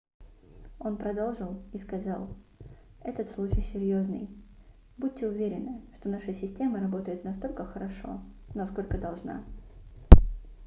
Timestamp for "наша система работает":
6.09-7.23